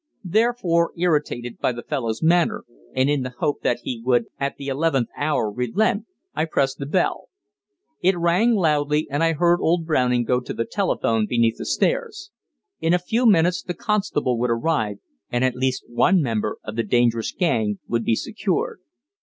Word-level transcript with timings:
Therefore, 0.25 0.93
irritated 0.97 1.59
by 1.59 1.73
the 1.73 1.83
fellow's 1.83 2.23
manner, 2.23 2.65
and 2.95 3.07
in 3.07 3.21
the 3.21 3.35
hope 3.37 3.61
that 3.61 3.81
he 3.83 4.01
would 4.03 4.25
at 4.39 4.57
the 4.57 4.65
eleventh 4.67 5.09
hour 5.15 5.51
relent, 5.51 6.07
I 6.33 6.45
pressed 6.45 6.79
the 6.79 6.87
bell. 6.87 7.29
It 8.01 8.17
rang 8.17 8.55
loudly, 8.55 9.07
and 9.11 9.23
I 9.23 9.33
heard 9.33 9.59
old 9.61 9.85
Browning 9.85 10.23
go 10.23 10.39
to 10.39 10.55
the 10.55 10.65
telephone 10.65 11.27
beneath 11.27 11.57
the 11.57 11.67
stairs. 11.67 12.31
In 12.79 12.95
a 12.95 12.97
few 12.97 13.27
minutes 13.27 13.61
the 13.61 13.75
constable 13.75 14.39
would 14.39 14.49
arrive, 14.49 14.97
and 15.29 15.43
at 15.43 15.53
least 15.53 15.83
one 15.87 16.19
member 16.19 16.57
of 16.63 16.75
the 16.75 16.81
dangerous 16.83 17.31
gang 17.31 17.77
would 17.87 18.03
be 18.03 18.15
secured. 18.15 18.79